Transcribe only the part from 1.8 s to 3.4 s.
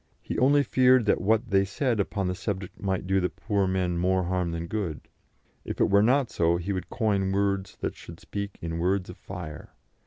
upon the subject might do the